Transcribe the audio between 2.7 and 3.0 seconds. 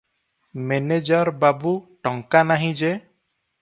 ଯେ।"